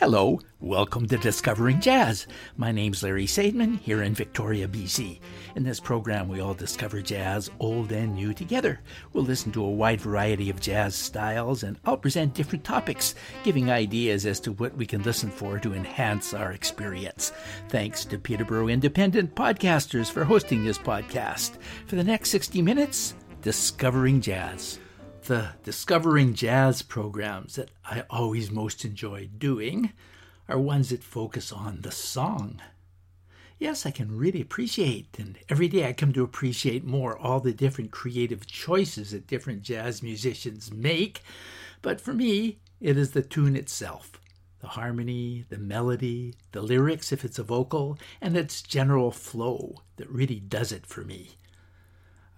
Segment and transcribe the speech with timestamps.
[0.00, 2.28] Hello, welcome to Discovering Jazz.
[2.56, 5.18] My name's Larry Sadman here in Victoria, BC.
[5.56, 8.78] In this program, we all discover jazz, old and new, together.
[9.12, 13.72] We'll listen to a wide variety of jazz styles and I'll present different topics, giving
[13.72, 17.32] ideas as to what we can listen for to enhance our experience.
[17.68, 21.58] Thanks to Peterborough Independent Podcasters for hosting this podcast.
[21.86, 24.78] For the next 60 minutes, Discovering Jazz
[25.28, 29.92] the Discovering Jazz programs that I always most enjoy doing
[30.48, 32.62] are ones that focus on the song.
[33.58, 37.52] Yes, I can really appreciate, and every day I come to appreciate more all the
[37.52, 41.20] different creative choices that different jazz musicians make.
[41.82, 44.12] But for me, it is the tune itself
[44.60, 50.08] the harmony, the melody, the lyrics if it's a vocal, and its general flow that
[50.08, 51.36] really does it for me.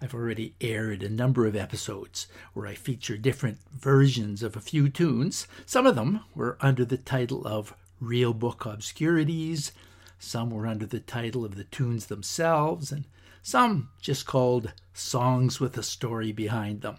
[0.03, 4.89] I've already aired a number of episodes where I feature different versions of a few
[4.89, 5.47] tunes.
[5.67, 9.73] Some of them were under the title of Real Book Obscurities,
[10.19, 13.05] some were under the title of the tunes themselves, and
[13.42, 16.97] some just called Songs with a Story Behind Them.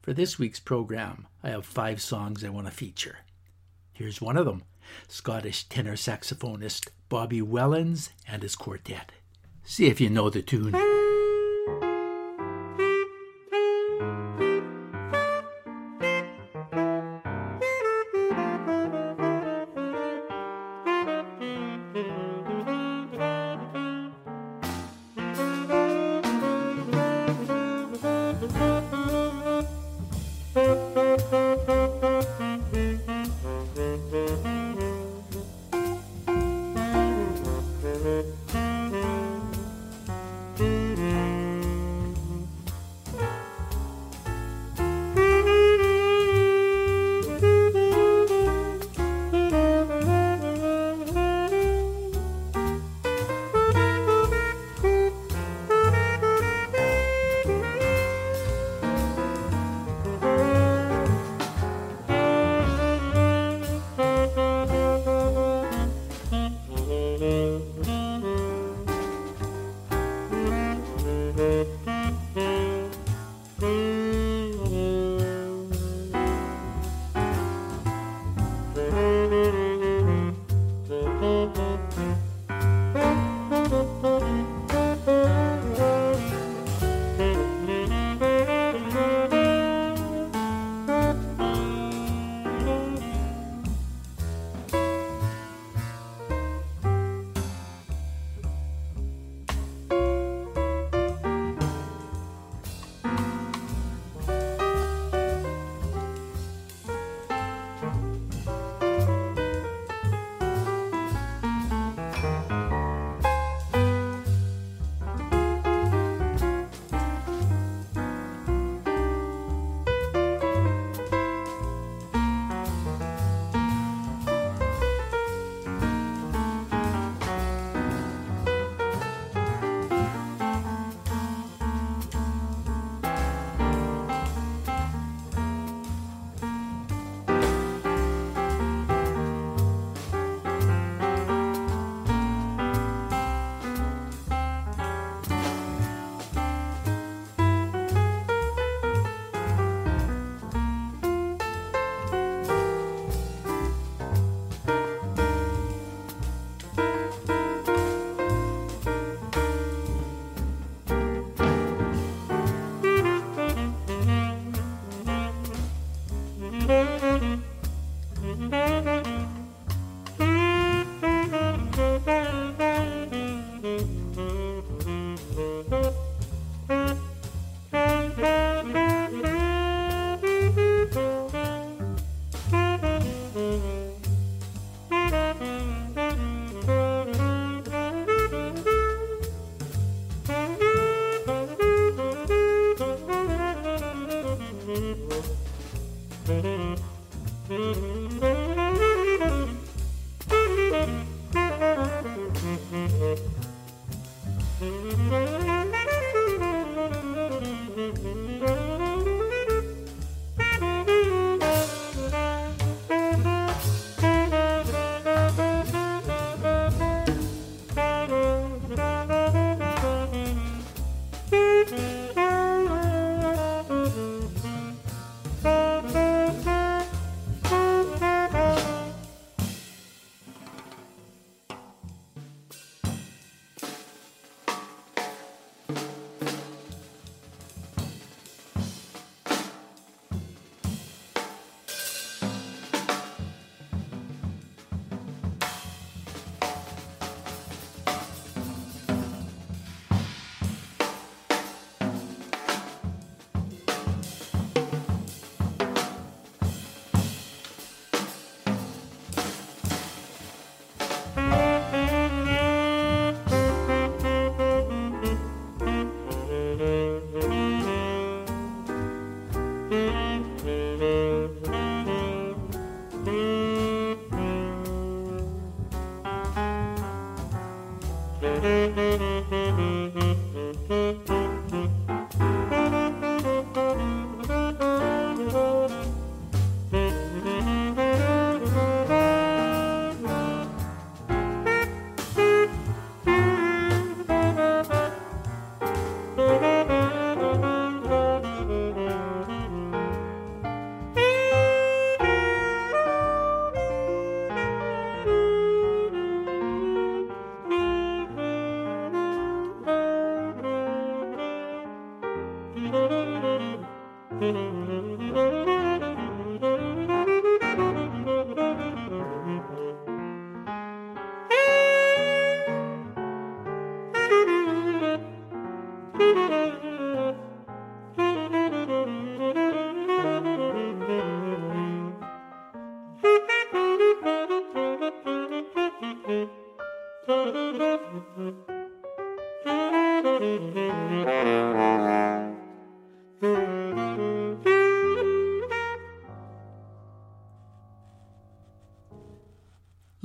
[0.00, 3.18] For this week's program, I have five songs I want to feature.
[3.92, 4.62] Here's one of them
[5.08, 9.12] Scottish tenor saxophonist Bobby Wellins and his quartet.
[9.62, 10.99] See if you know the tune.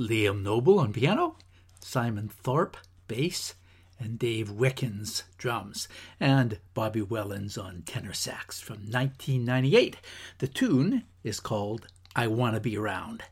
[0.07, 1.35] Liam Noble on piano,
[1.79, 3.55] Simon Thorpe bass,
[3.99, 5.87] and Dave Wickins drums,
[6.19, 9.97] and Bobby Wellins on tenor sax from 1998.
[10.39, 13.23] The tune is called I Wanna Be Around,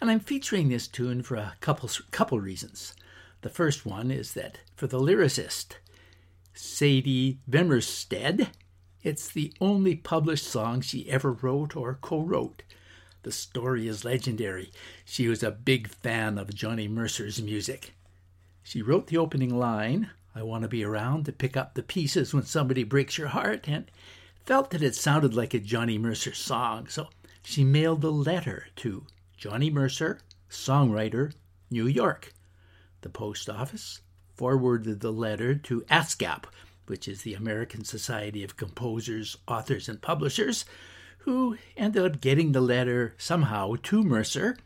[0.00, 2.94] and I'm featuring this tune for a couple, couple reasons.
[3.42, 5.76] The first one is that for the lyricist,
[6.52, 8.50] Sadie Vimmerstedt,
[9.02, 12.62] it's the only published song she ever wrote or co wrote.
[13.22, 14.72] The story is legendary.
[15.04, 17.92] She was a big fan of Johnny Mercer's music.
[18.62, 22.32] She wrote the opening line, I want to be around to pick up the pieces
[22.32, 23.90] when somebody breaks your heart, and
[24.46, 27.08] felt that it sounded like a Johnny Mercer song, so
[27.42, 29.06] she mailed a letter to
[29.36, 31.32] Johnny Mercer, songwriter,
[31.70, 32.32] New York.
[33.02, 34.00] The post office
[34.34, 36.44] forwarded the letter to ASCAP,
[36.86, 40.64] which is the American Society of Composers, Authors, and Publishers,
[41.20, 44.56] who ended up getting the letter somehow to Mercer.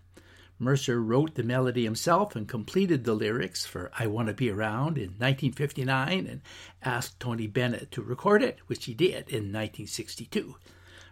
[0.59, 4.97] Mercer wrote the melody himself and completed the lyrics for I Want to Be Around
[4.97, 6.41] in 1959 and
[6.83, 10.55] asked Tony Bennett to record it, which he did in 1962.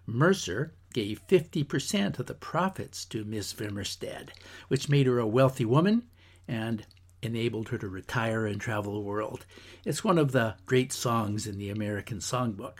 [0.06, 4.28] Mercer gave 50% of the profits to Miss Vimmerstedt,
[4.68, 6.04] which made her a wealthy woman
[6.46, 6.86] and
[7.20, 9.44] enabled her to retire and travel the world.
[9.84, 12.78] It's one of the great songs in the American Songbook.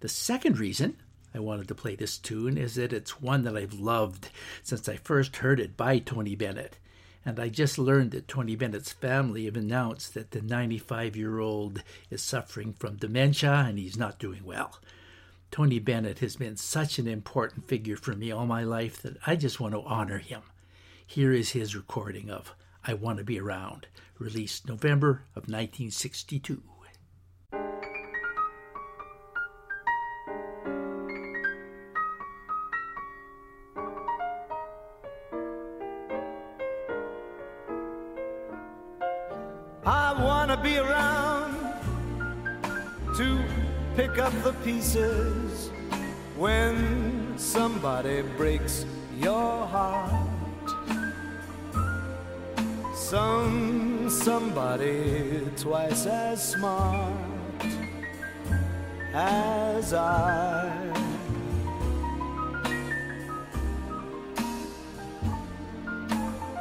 [0.00, 0.96] The second reason
[1.34, 4.28] I wanted to play this tune is that it's one that I've loved
[4.62, 6.78] since I first heard it by Tony Bennett.
[7.24, 11.82] And I just learned that Tony Bennett's family have announced that the 95 year old
[12.10, 14.78] is suffering from dementia and he's not doing well.
[15.50, 19.36] Tony Bennett has been such an important figure for me all my life that I
[19.36, 20.42] just want to honor him.
[21.06, 23.86] Here is his recording of I Want to Be Around,
[24.18, 26.62] released November of 1962.
[43.16, 43.38] To
[43.94, 45.70] pick up the pieces
[46.36, 48.86] when somebody breaks
[49.18, 50.30] your heart.
[52.94, 57.12] Some somebody twice as smart
[59.12, 60.72] as I.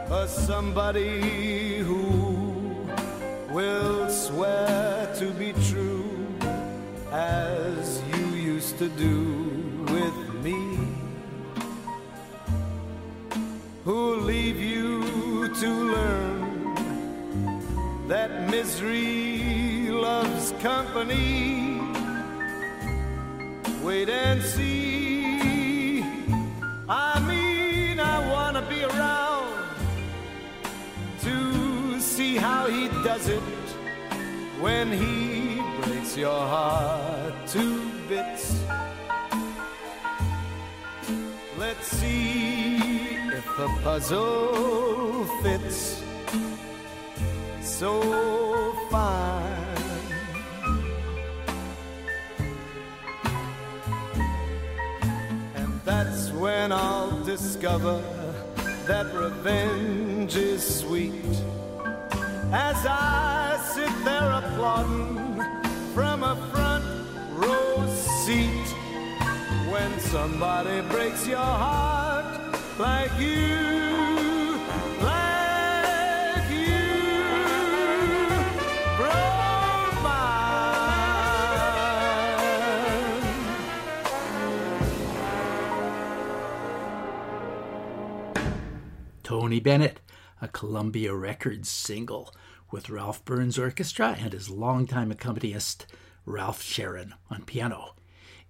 [0.09, 2.85] A somebody who
[3.49, 4.90] will swear
[8.81, 10.57] to do with me.
[13.85, 16.75] Who'll leave you to learn
[18.07, 21.79] that misery loves company?
[23.83, 26.01] Wait and see.
[26.89, 29.63] I mean, I wanna be around
[31.21, 33.43] to see how he does it
[34.59, 38.60] when he breaks your heart to bits.
[41.97, 42.77] See
[43.37, 46.01] if the puzzle fits
[47.61, 48.01] so
[48.89, 49.57] fine.
[55.55, 58.01] And that's when I'll discover
[58.87, 61.13] that revenge is sweet
[62.53, 65.41] as I sit there applauding
[65.93, 66.83] from a front
[67.31, 67.87] row
[68.25, 68.60] seat,
[69.81, 72.25] when somebody breaks your heart
[72.77, 73.79] like you.
[89.23, 90.01] Tony Bennett,
[90.41, 92.33] a Columbia Records single
[92.69, 95.87] with Ralph Burns Orchestra and his longtime accompanist
[96.25, 97.95] Ralph Sharon on piano.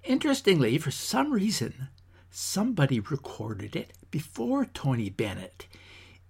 [0.03, 1.89] Interestingly, for some reason,
[2.29, 5.67] somebody recorded it before Tony Bennett,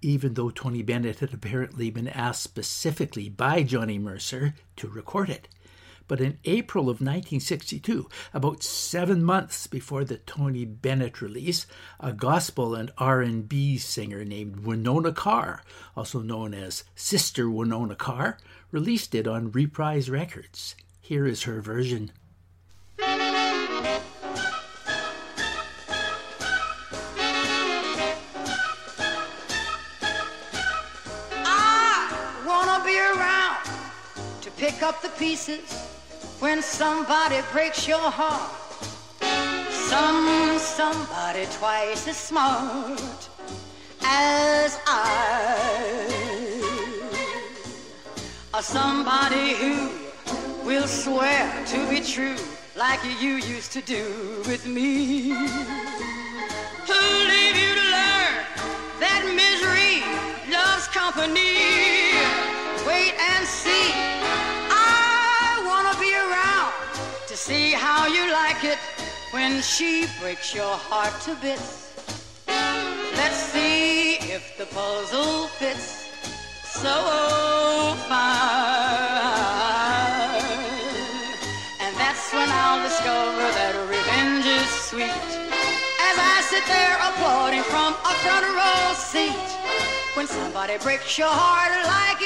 [0.02, 5.48] even though Tony Bennett had apparently been asked specifically by Johnny Mercer to record it.
[6.08, 11.66] But in April of 1962, about 7 months before the Tony Bennett release,
[12.02, 15.64] a gospel and R&B singer named Winona Carr,
[15.96, 18.38] also known as Sister Winona Carr,
[18.72, 20.76] released it on Reprise Records.
[21.00, 22.12] Here is her version.
[34.92, 35.72] Up the pieces
[36.42, 38.52] when somebody breaks your heart.
[39.90, 43.30] Some somebody twice as smart
[44.04, 45.08] as I.
[48.54, 49.76] Or somebody who
[50.66, 52.36] will swear to be true
[52.76, 54.04] like you used to do
[54.46, 55.30] with me.
[56.90, 58.34] Who'll leave you to learn
[59.04, 60.04] that misery
[60.52, 61.56] loves company?
[62.86, 64.21] Wait and see.
[67.42, 68.78] See how you like it
[69.32, 71.90] when she breaks your heart to bits.
[73.18, 76.06] Let's see if the puzzle fits
[76.62, 76.98] so
[78.06, 78.22] fine.
[81.82, 85.26] And that's when I'll discover that revenge is sweet.
[86.10, 89.50] As I sit there applauding from a front row seat.
[90.14, 92.21] When somebody breaks your heart like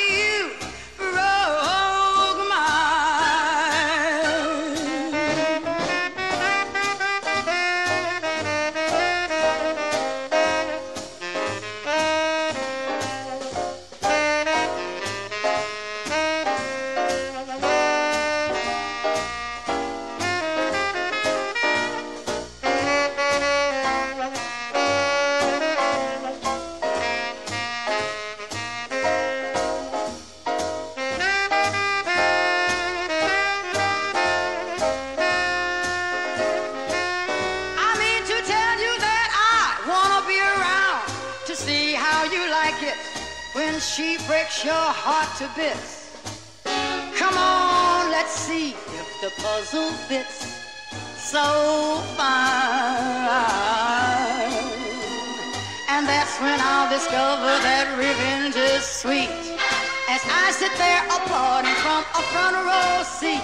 [62.13, 63.41] a front row seat.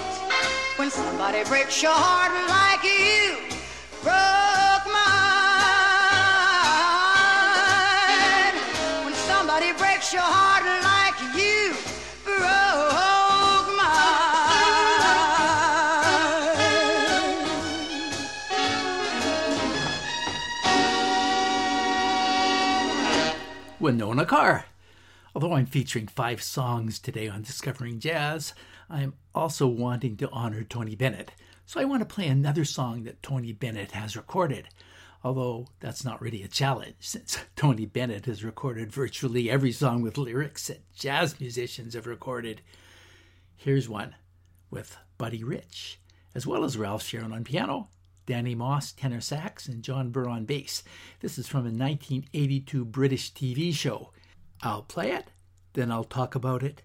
[0.76, 3.36] When somebody breaks your heart like you
[4.02, 5.02] broke mine.
[9.04, 11.74] When somebody breaks your heart like you
[12.24, 14.02] broke mine.
[23.80, 24.71] Winona Carr.
[25.42, 28.54] Although I'm featuring five songs today on Discovering Jazz,
[28.88, 31.32] I'm also wanting to honor Tony Bennett.
[31.66, 34.68] So I want to play another song that Tony Bennett has recorded.
[35.24, 40.16] Although that's not really a challenge, since Tony Bennett has recorded virtually every song with
[40.16, 42.60] lyrics that jazz musicians have recorded.
[43.56, 44.14] Here's one
[44.70, 45.98] with Buddy Rich,
[46.36, 47.88] as well as Ralph Sharon on piano,
[48.26, 50.84] Danny Moss tenor sax, and John Burr on bass.
[51.18, 54.12] This is from a 1982 British TV show.
[54.62, 55.26] I'll play it,
[55.72, 56.82] then I'll talk about it,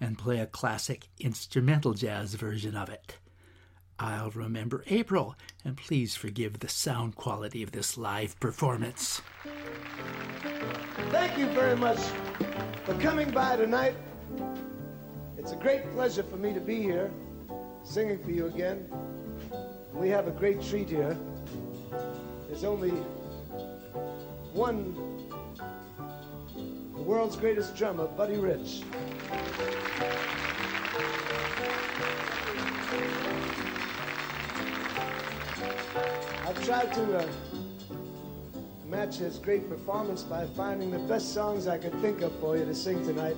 [0.00, 3.18] and play a classic instrumental jazz version of it.
[3.98, 9.20] I'll remember April, and please forgive the sound quality of this live performance.
[11.10, 11.98] Thank you very much
[12.84, 13.94] for coming by tonight.
[15.36, 17.10] It's a great pleasure for me to be here
[17.84, 18.88] singing for you again.
[19.92, 21.16] We have a great treat here.
[22.46, 22.90] There's only
[24.52, 24.94] one,
[27.10, 28.82] world's greatest drummer, Buddy Rich.
[36.46, 37.26] I've tried to uh,
[38.86, 42.64] match his great performance by finding the best songs I could think of for you
[42.64, 43.36] to sing tonight.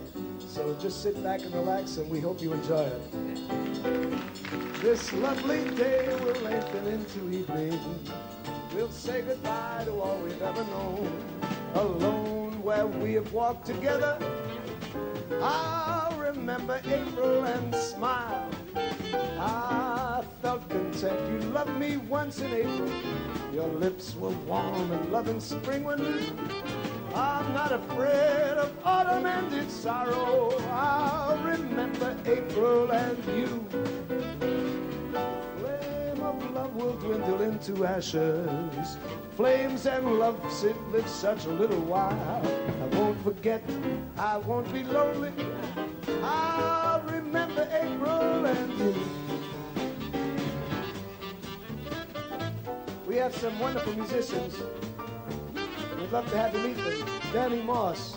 [0.49, 4.83] So just sit back and relax, and we hope you enjoy it.
[4.83, 7.81] This lovely day will lengthen into evening
[8.75, 11.11] we'll say goodbye to all we've ever known.
[11.75, 14.16] Alone where we have walked together,
[15.40, 18.49] I'll remember April and smile.
[19.40, 21.19] I felt content.
[21.33, 22.90] You loved me once in April.
[23.52, 26.21] Your lips were warm and loving spring new.
[27.14, 30.57] I'm not afraid of autumn and its sorrow.
[30.71, 34.01] I'll remember April and you.
[36.62, 38.97] Love will dwindle into ashes.
[39.37, 42.12] Flames and love sit live such a little while.
[42.14, 43.64] I won't forget,
[44.16, 45.33] I won't be lonely.
[46.23, 48.95] I'll remember April and you.
[53.09, 54.54] We have some wonderful musicians.
[55.99, 57.04] We'd love to have you meet them.
[57.33, 58.16] Danny Moss.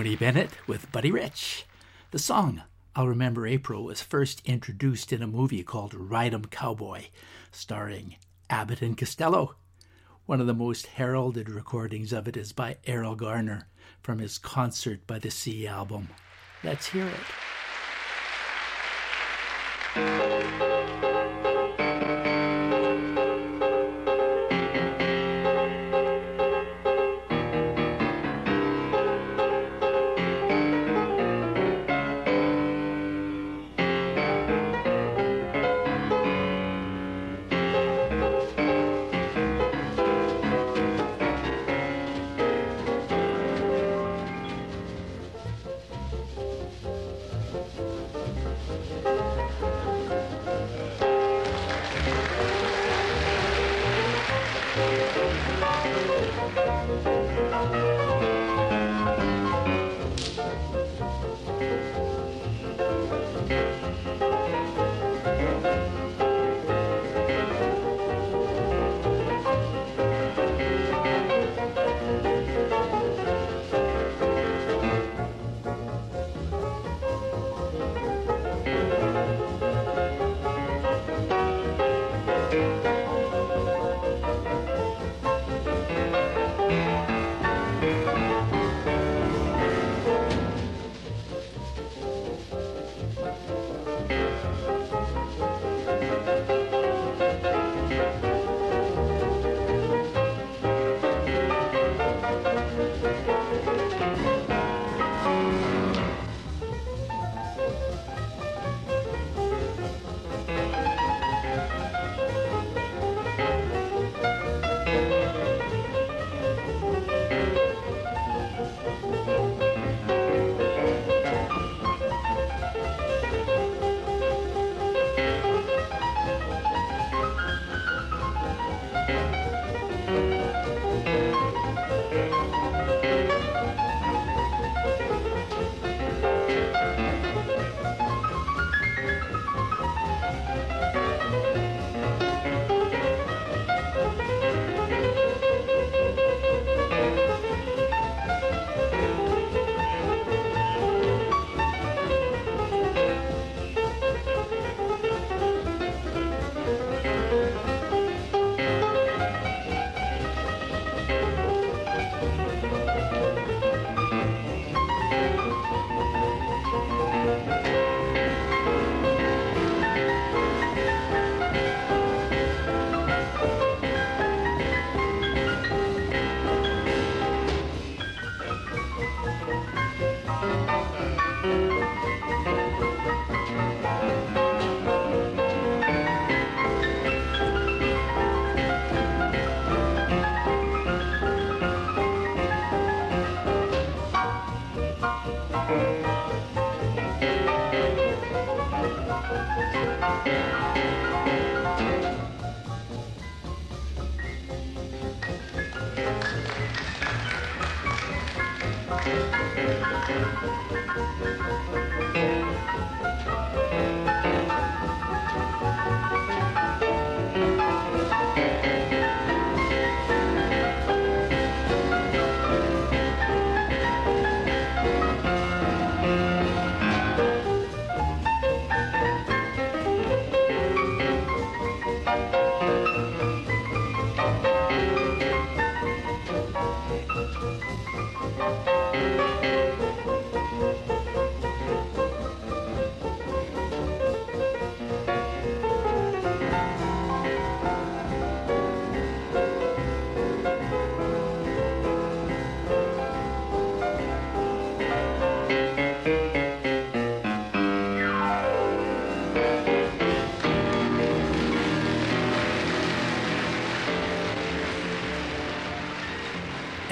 [0.00, 1.66] Tony Bennett with Buddy Rich.
[2.10, 2.62] The song
[2.96, 7.08] I'll Remember April was first introduced in a movie called Ride 'em Cowboy,
[7.52, 8.16] starring
[8.48, 9.56] Abbott and Costello.
[10.24, 13.68] One of the most heralded recordings of it is by Erroll Garner
[14.02, 16.08] from his Concert by the Sea album.
[16.64, 17.12] Let's hear
[19.96, 20.79] it.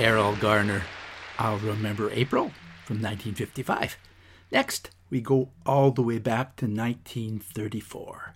[0.09, 0.85] Erroll Garner,
[1.39, 2.45] I'll Remember April
[2.87, 3.99] from 1955.
[4.51, 8.35] Next, we go all the way back to 1934.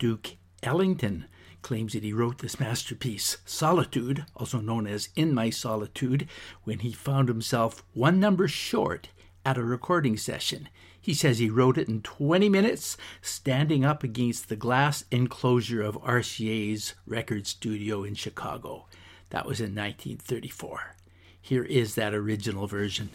[0.00, 0.30] Duke
[0.64, 1.26] Ellington
[1.62, 6.26] claims that he wrote this masterpiece, Solitude, also known as In My Solitude,
[6.64, 9.10] when he found himself one number short
[9.46, 10.68] at a recording session.
[11.00, 16.02] He says he wrote it in 20 minutes, standing up against the glass enclosure of
[16.02, 18.86] RCA's record studio in Chicago.
[19.30, 20.94] That was in 1934.
[21.40, 23.10] Here is that original version.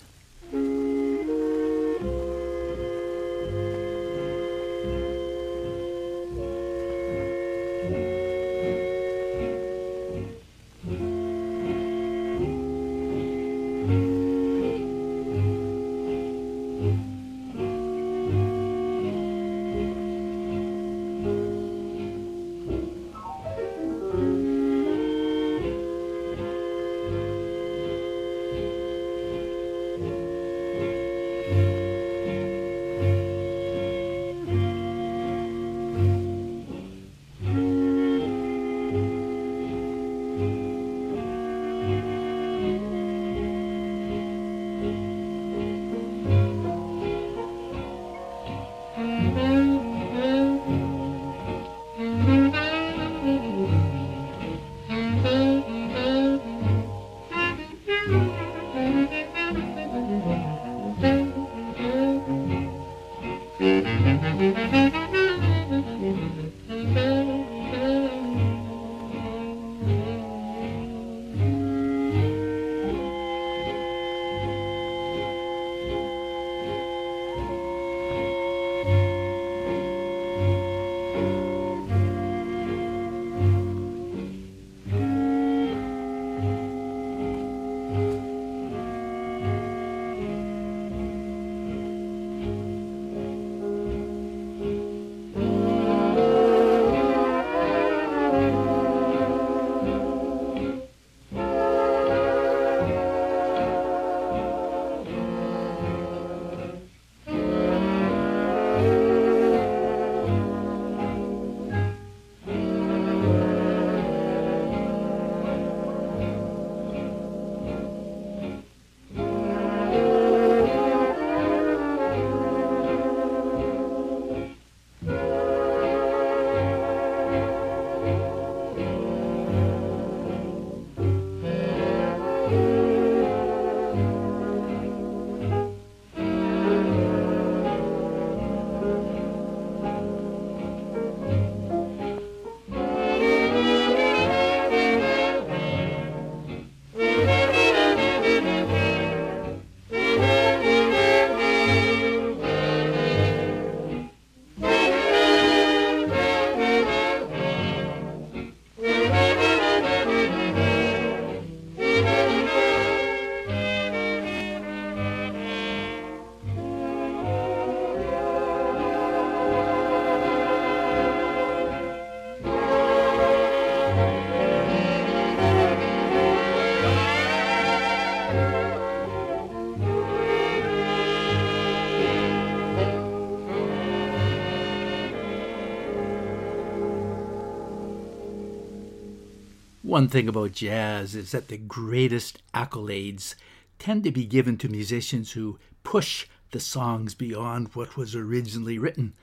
[189.95, 193.33] One thing about jazz is that the greatest accolades
[193.79, 199.13] tend to be given to musicians who push the songs beyond what was originally written.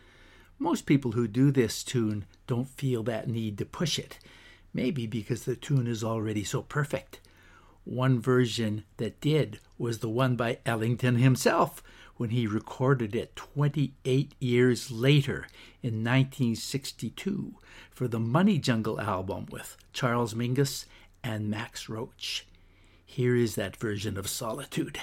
[0.59, 4.19] Most people who do this tune don't feel that need to push it,
[4.73, 7.21] maybe because the tune is already so perfect.
[7.85, 11.83] One version that did was the one by Ellington himself
[12.17, 15.47] when he recorded it 28 years later
[15.83, 17.55] in 1962
[17.91, 20.87] for the Money Jungle album with Charles Mingus
[21.23, 22.47] and Max Roach.
[23.05, 24.99] Here is that version of Solitude.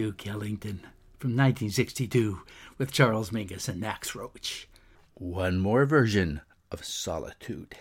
[0.00, 0.78] Duke Ellington
[1.18, 2.40] from 1962
[2.78, 4.66] with Charles Mingus and Max Roach.
[5.12, 6.40] One more version
[6.72, 7.74] of Solitude.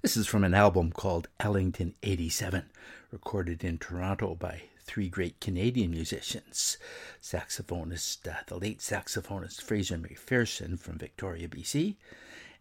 [0.00, 2.70] This is from an album called Ellington 87,
[3.10, 6.78] recorded in Toronto by three great Canadian musicians
[7.20, 11.96] saxophonist, uh, the late saxophonist Fraser MacPherson from Victoria, BC,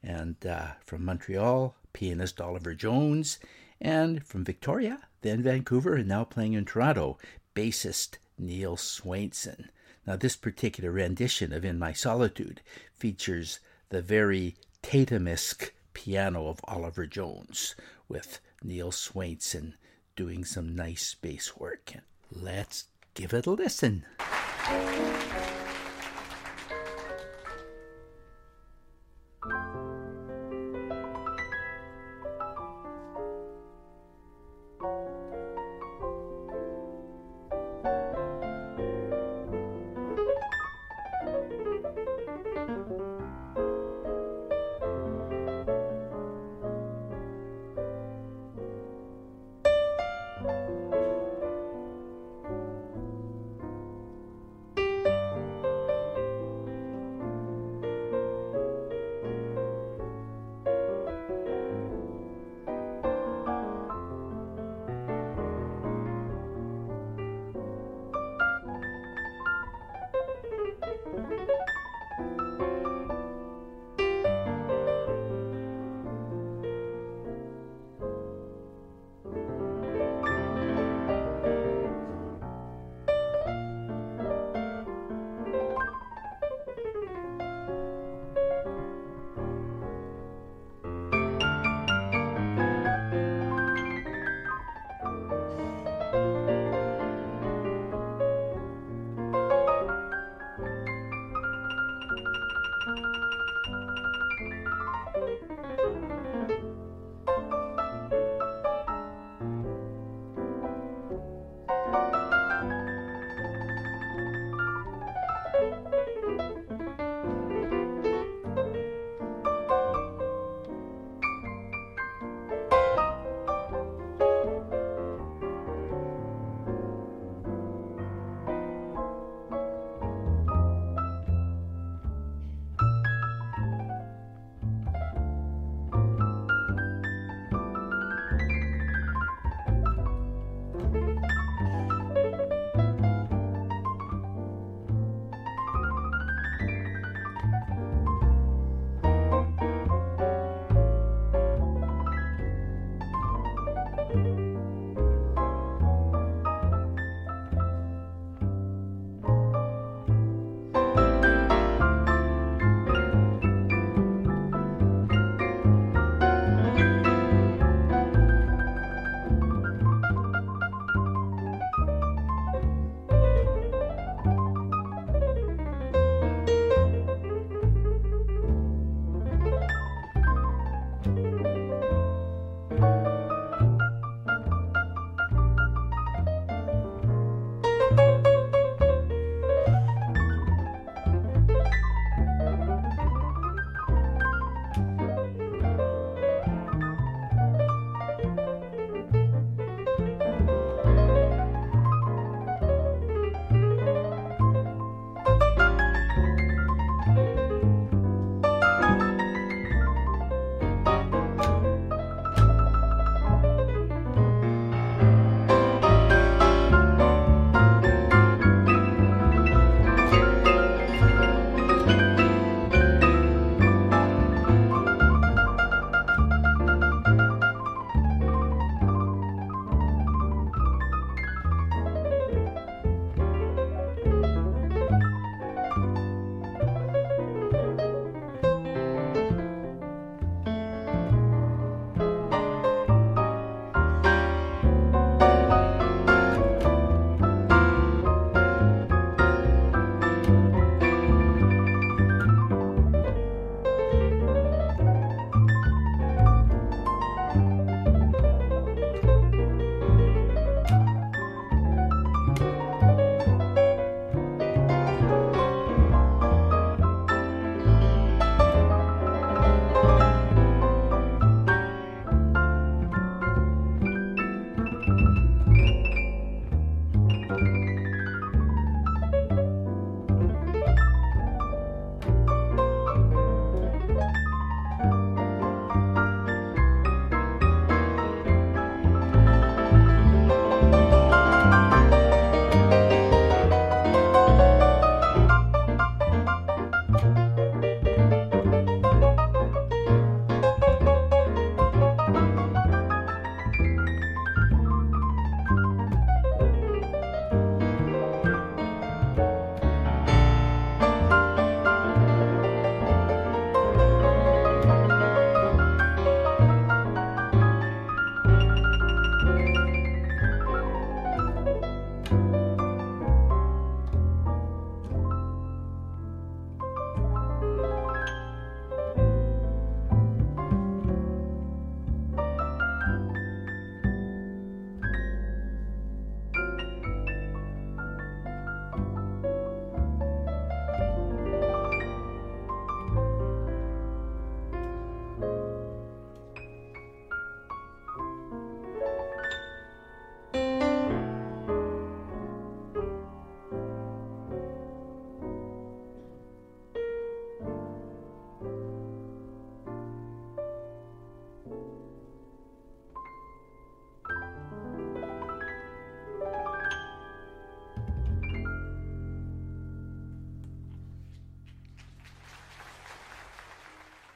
[0.03, 3.39] and uh, from Montreal, pianist Oliver Jones,
[3.79, 7.17] and from Victoria, then Vancouver, and now playing in Toronto,
[7.55, 9.69] bassist Neil Swainson.
[10.05, 12.61] Now, this particular rendition of In My Solitude
[12.93, 17.75] features the very Tatum-esque piano of Oliver Jones,
[18.07, 19.73] with Neil Swainson
[20.15, 21.93] doing some nice bass work.
[22.31, 24.05] Let's give it a listen.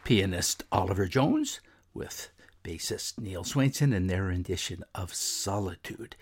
[0.09, 1.59] Pianist Oliver Jones
[1.93, 2.31] with
[2.63, 6.15] bassist Neil Swainson and their rendition of Solitude.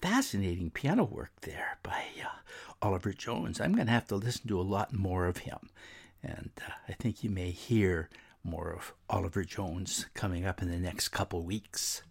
[0.00, 2.28] Fascinating piano work there by uh,
[2.80, 3.60] Oliver Jones.
[3.60, 5.58] I'm going to have to listen to a lot more of him.
[6.22, 8.10] And uh, I think you may hear
[8.44, 12.02] more of Oliver Jones coming up in the next couple weeks.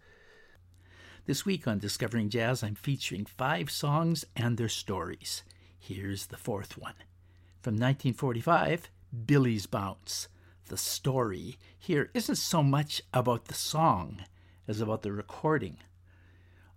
[1.24, 5.44] This week on Discovering Jazz, I'm featuring five songs and their stories.
[5.78, 6.96] Here's the fourth one.
[7.62, 8.90] From 1945,
[9.24, 10.28] Billie's Bounce
[10.66, 14.24] the story here isn't so much about the song
[14.68, 15.78] as about the recording.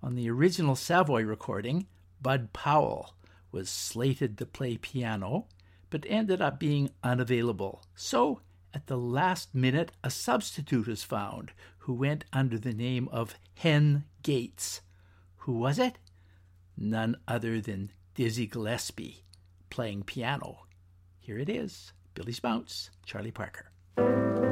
[0.01, 1.87] On the original Savoy recording,
[2.21, 3.15] Bud Powell
[3.51, 5.47] was slated to play piano,
[5.89, 7.83] but ended up being unavailable.
[7.95, 8.41] So,
[8.73, 14.05] at the last minute, a substitute was found who went under the name of Hen
[14.21, 14.81] Gates.
[15.37, 15.97] Who was it?
[16.77, 19.23] None other than Dizzy Gillespie
[19.69, 20.65] playing piano.
[21.19, 23.71] Here it is Billy Bounce, Charlie Parker.
[23.95, 24.48] From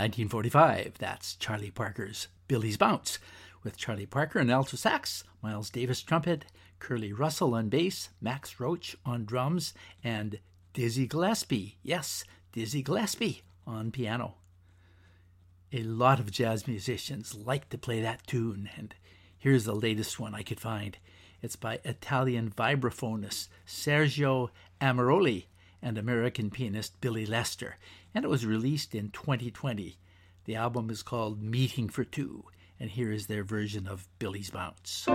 [0.00, 3.18] 1945, that's Charlie Parker's Billie's Bounce,
[3.62, 6.46] with Charlie Parker on alto sax, Miles Davis trumpet,
[6.78, 10.38] Curly Russell on bass, Max Roach on drums, and
[10.72, 14.36] Dizzy Gillespie, yes, Dizzy Gillespie on piano.
[15.70, 18.94] A lot of jazz musicians like to play that tune, and
[19.36, 20.96] here's the latest one I could find.
[21.42, 24.48] It's by Italian vibraphonist Sergio
[24.80, 25.44] Armaroli
[25.82, 27.76] and American pianist Billy Lester,
[28.14, 29.98] and it was released in 2020.
[30.44, 32.44] The album is called Meeting for Two,
[32.78, 35.06] and here is their version of Billie's Bounce.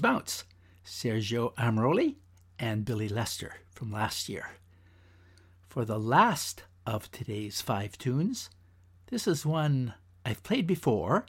[0.00, 0.44] Bounce,
[0.84, 2.16] Sergio Armaroli,
[2.58, 4.50] and Billy Lester from last year.
[5.68, 8.50] For the last of today's five tunes,
[9.08, 9.94] this is one
[10.24, 11.26] I've played before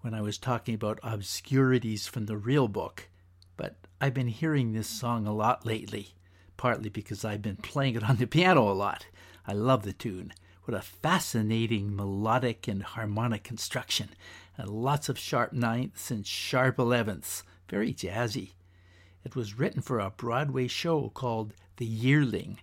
[0.00, 3.08] when I was talking about obscurities from the real book,
[3.56, 6.14] but I've been hearing this song a lot lately,
[6.56, 9.06] partly because I've been playing it on the piano a lot.
[9.46, 10.32] I love the tune.
[10.64, 14.10] What a fascinating melodic and harmonic construction,
[14.56, 17.42] and lots of sharp ninths and sharp elevenths.
[17.70, 18.50] Very jazzy.
[19.24, 22.58] It was written for a Broadway show called The Yearling,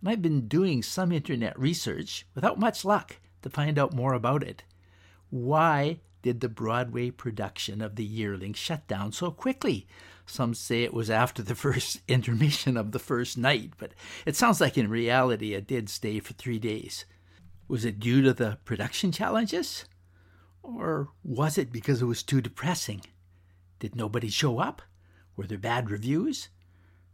[0.00, 4.42] and I've been doing some internet research without much luck to find out more about
[4.42, 4.64] it.
[5.30, 9.86] Why did the Broadway production of The Yearling shut down so quickly?
[10.26, 13.92] Some say it was after the first intermission of the first night, but
[14.26, 17.04] it sounds like in reality it did stay for three days.
[17.68, 19.84] Was it due to the production challenges?
[20.64, 23.02] Or was it because it was too depressing?
[23.78, 24.82] Did nobody show up?
[25.36, 26.48] Were there bad reviews?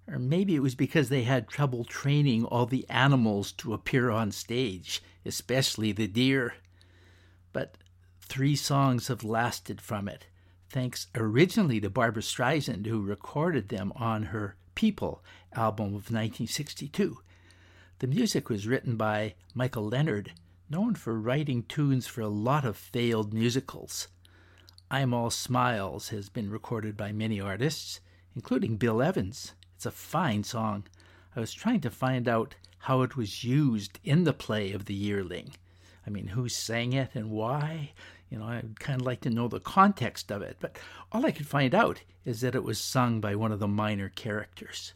[0.06, 4.32] Or maybe it was because they had trouble training all the animals to appear on
[4.32, 6.54] stage, especially the deer.
[7.52, 7.78] But
[8.20, 10.26] three songs have lasted from it,
[10.68, 15.22] thanks originally to Barbra Streisand, who recorded them on her People
[15.54, 17.18] album of 1962.
[18.00, 20.32] The music was written by Michael Leonard,
[20.68, 24.08] known for writing tunes for a lot of failed musicals.
[24.94, 27.98] I'm All Smiles has been recorded by many artists,
[28.36, 29.54] including Bill Evans.
[29.74, 30.84] It's a fine song.
[31.34, 34.94] I was trying to find out how it was used in the play of The
[34.94, 35.50] Yearling.
[36.06, 37.90] I mean, who sang it and why?
[38.30, 40.78] You know, I'd kind of like to know the context of it, but
[41.10, 44.10] all I could find out is that it was sung by one of the minor
[44.10, 44.92] characters.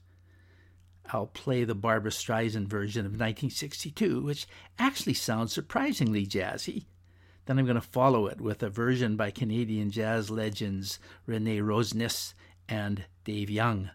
[1.06, 4.46] I'll play the Barbra Streisand version of 1962, which
[4.78, 6.84] actually sounds surprisingly jazzy.
[7.48, 12.34] Then I'm going to follow it with a version by Canadian jazz legends Renee Rosnes
[12.68, 13.88] and Dave Young.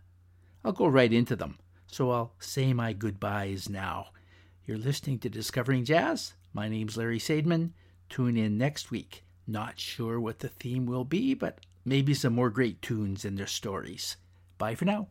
[0.66, 4.08] I'll go right into them, so I'll say my goodbyes now.
[4.66, 6.34] You're listening to Discovering Jazz.
[6.52, 7.74] My name's Larry Sadman.
[8.10, 9.24] Tune in next week.
[9.46, 13.46] Not sure what the theme will be, but maybe some more great tunes and their
[13.46, 14.18] stories.
[14.58, 15.10] Bye for now.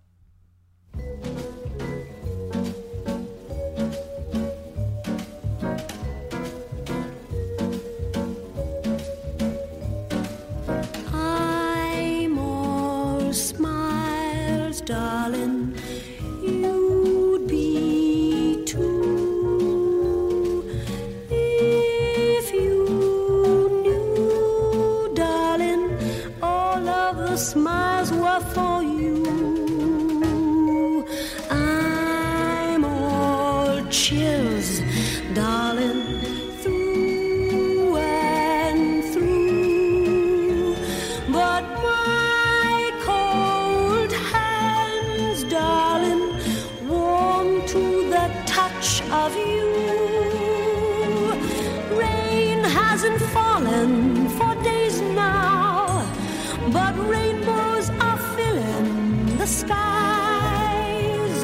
[56.72, 61.36] But rainbows are filling the skies.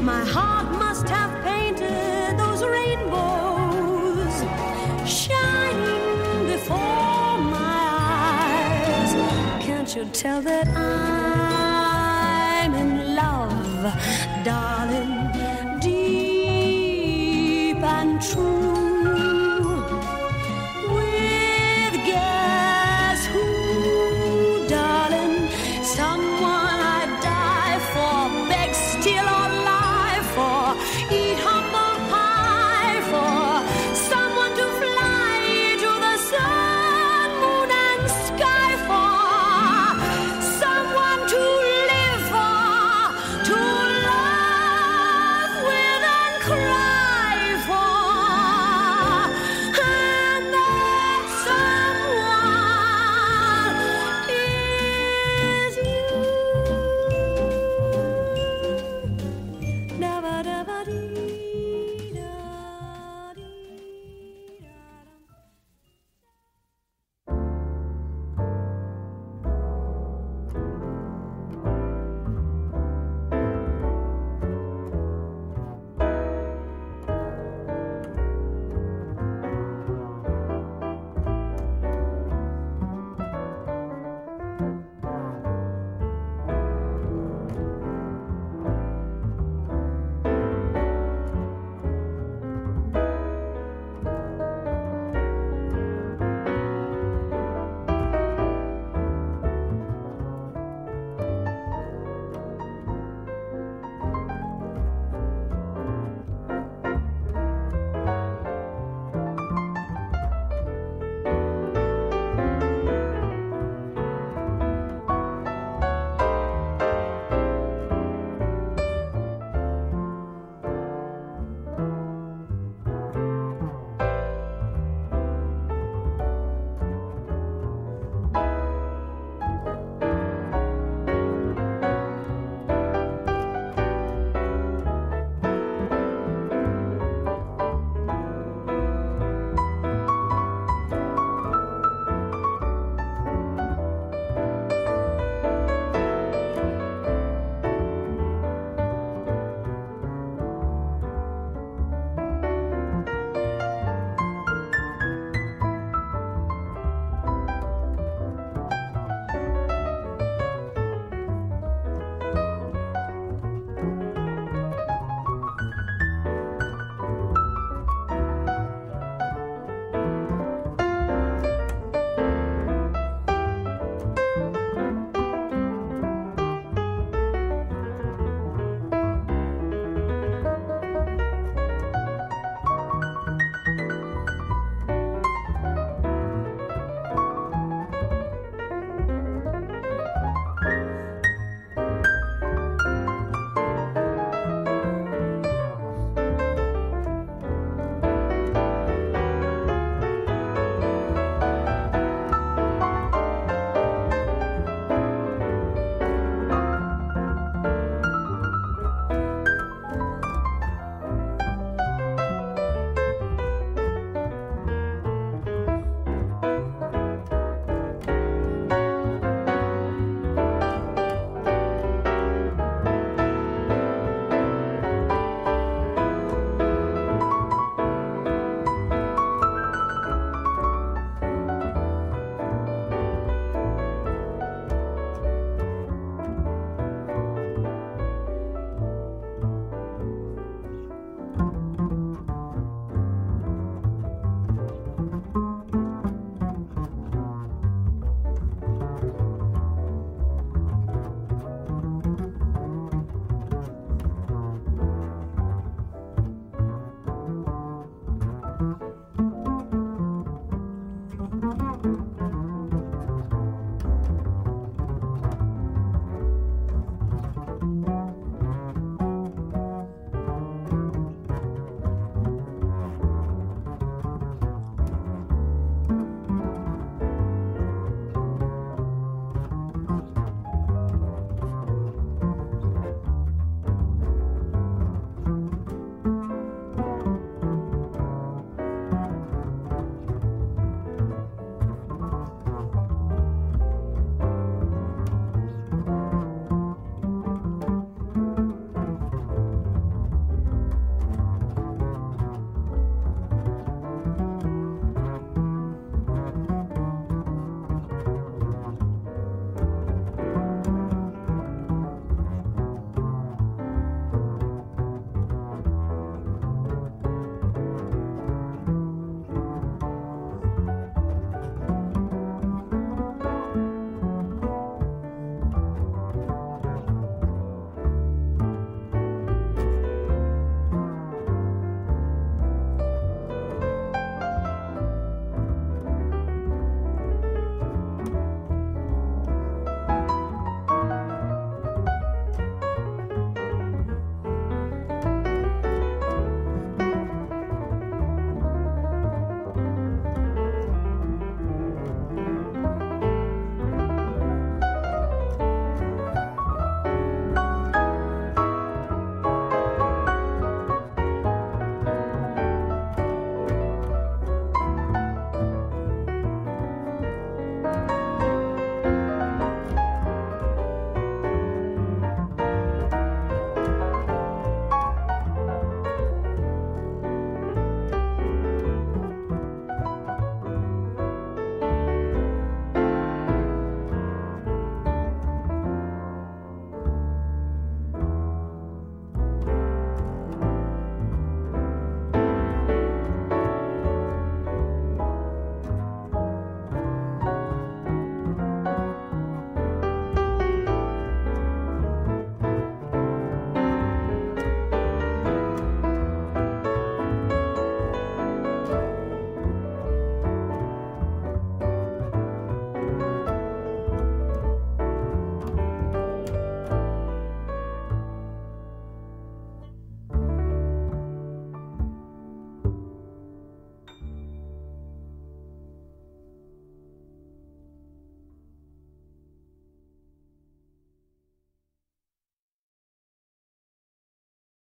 [0.00, 4.34] My heart must have painted those rainbows
[5.08, 9.12] shining before my eyes.
[9.64, 11.15] Can't you tell that I'm